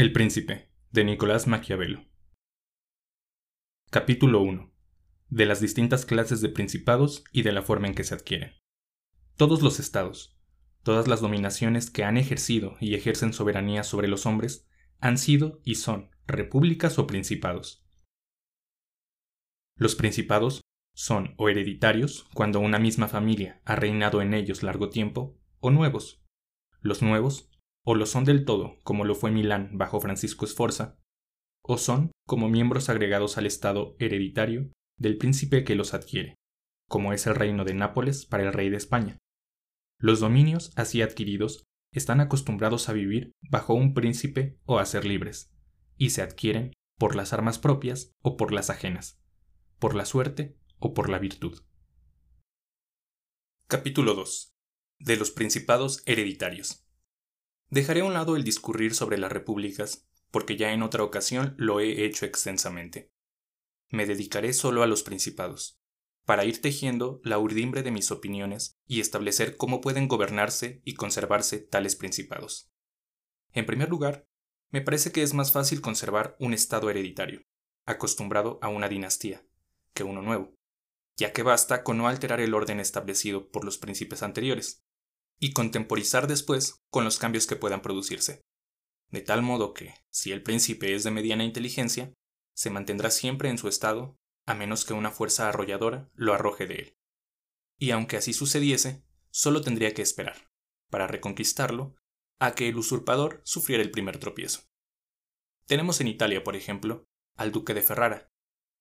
[0.00, 2.06] El Príncipe, de Nicolás Maquiavelo.
[3.90, 4.72] Capítulo 1.
[5.28, 8.54] De las distintas clases de principados y de la forma en que se adquieren.
[9.36, 10.40] Todos los estados,
[10.84, 14.66] todas las dominaciones que han ejercido y ejercen soberanía sobre los hombres,
[15.00, 17.86] han sido y son repúblicas o principados.
[19.76, 20.62] Los principados
[20.94, 26.24] son o hereditarios, cuando una misma familia ha reinado en ellos largo tiempo, o nuevos.
[26.80, 27.49] Los nuevos
[27.84, 30.98] o lo son del todo, como lo fue Milán bajo Francisco Esforza,
[31.62, 36.34] o son como miembros agregados al Estado hereditario del príncipe que los adquiere,
[36.88, 39.18] como es el reino de Nápoles para el rey de España.
[39.98, 45.52] Los dominios así adquiridos están acostumbrados a vivir bajo un príncipe o a ser libres,
[45.96, 49.20] y se adquieren por las armas propias o por las ajenas,
[49.78, 51.62] por la suerte o por la virtud.
[53.66, 54.54] Capítulo 2.
[54.98, 56.86] De los principados hereditarios.
[57.70, 61.78] Dejaré a un lado el discurrir sobre las repúblicas, porque ya en otra ocasión lo
[61.78, 63.12] he hecho extensamente.
[63.88, 65.80] Me dedicaré solo a los principados,
[66.24, 71.58] para ir tejiendo la urdimbre de mis opiniones y establecer cómo pueden gobernarse y conservarse
[71.58, 72.70] tales principados.
[73.52, 74.26] En primer lugar,
[74.70, 77.42] me parece que es más fácil conservar un estado hereditario,
[77.86, 79.44] acostumbrado a una dinastía,
[79.94, 80.54] que uno nuevo,
[81.16, 84.84] ya que basta con no alterar el orden establecido por los príncipes anteriores,
[85.40, 88.42] y contemporizar después con los cambios que puedan producirse.
[89.08, 92.12] De tal modo que, si el príncipe es de mediana inteligencia,
[92.54, 96.74] se mantendrá siempre en su estado, a menos que una fuerza arrolladora lo arroje de
[96.74, 96.96] él.
[97.78, 100.50] Y aunque así sucediese, solo tendría que esperar,
[100.90, 101.96] para reconquistarlo,
[102.38, 104.62] a que el usurpador sufriera el primer tropiezo.
[105.66, 108.30] Tenemos en Italia, por ejemplo, al duque de Ferrara,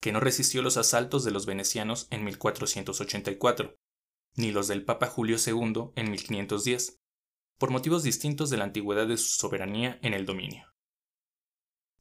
[0.00, 3.76] que no resistió los asaltos de los venecianos en 1484,
[4.36, 7.00] ni los del Papa Julio II en 1510,
[7.58, 10.72] por motivos distintos de la antigüedad de su soberanía en el dominio.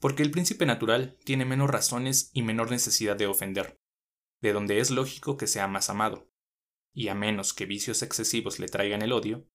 [0.00, 3.80] Porque el príncipe natural tiene menos razones y menor necesidad de ofender,
[4.42, 6.28] de donde es lógico que sea más amado,
[6.92, 9.48] y a menos que vicios excesivos le traigan el odio,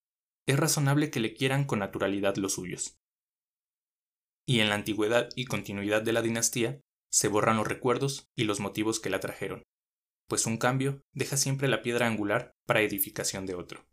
[0.48, 2.98] es razonable que le quieran con naturalidad los suyos.
[4.48, 6.82] Y en la antigüedad y continuidad de la dinastía
[7.12, 9.64] se borran los recuerdos y los motivos que la trajeron,
[10.30, 13.86] pues un cambio deja siempre la piedra angular para edificación de otro.